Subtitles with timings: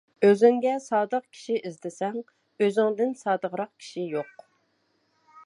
[0.27, 2.17] ئۆزۈڭگە سادىق كىشى ئىزدىسەڭ
[2.65, 4.49] ئۆزۈڭدىن سادىقراق كىشى يوق.